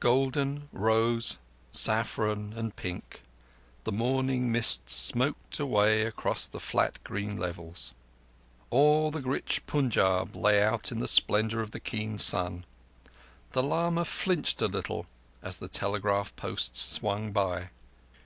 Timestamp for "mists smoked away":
4.50-6.02